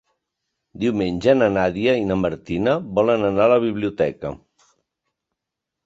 [0.83, 4.37] Diumenge na Nàdia i na Martina volen anar a la biblioteca.